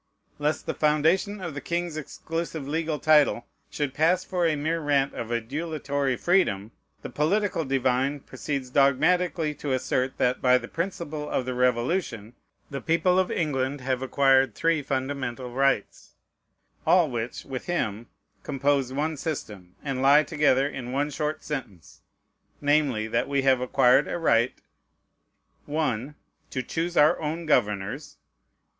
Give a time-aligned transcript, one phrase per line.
[0.39, 5.13] Lest the foundation of the king's exclusive legal title should pass for a mere rant
[5.13, 6.71] of adulatory freedom,
[7.03, 12.33] the political divine proceeds dogmatically to assert, that, by the principles of the Revolution,
[12.71, 16.15] the people of England have acquired three fundamental rights,
[16.87, 18.07] all of which, with him,
[18.41, 22.01] compose one system, and lie together in one short sentence:
[22.59, 24.55] namely, that we have acquired a right
[25.67, 26.15] 1.
[26.49, 28.17] "To choose our own governors."